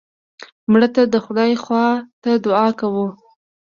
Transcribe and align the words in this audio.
مړه 0.71 0.87
ته 0.95 1.01
د 1.13 1.15
خدای 1.25 1.51
خوا 1.63 1.87
ته 2.21 2.31
دعا 2.45 2.67
کوو 2.79 3.07